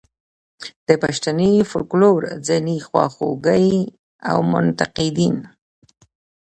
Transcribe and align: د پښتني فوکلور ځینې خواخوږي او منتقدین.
د 0.87 0.89
پښتني 1.03 1.53
فوکلور 1.71 2.21
ځینې 2.47 2.75
خواخوږي 2.87 3.75
او 4.29 4.37
منتقدین. 4.53 5.35